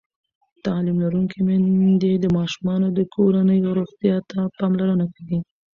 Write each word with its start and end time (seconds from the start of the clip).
تعلیم 0.65 0.97
لرونکې 1.03 1.39
میندې 1.47 2.11
د 2.19 2.25
ماشومانو 2.37 2.87
د 2.97 2.99
کورنۍ 3.13 3.59
روغتیا 3.79 4.15
ته 4.29 4.39
پاملرنه 4.57 5.05
کوي. 5.15 5.39